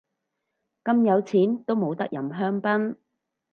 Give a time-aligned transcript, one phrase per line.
[0.83, 2.95] 咁有錢都冇得飲香檳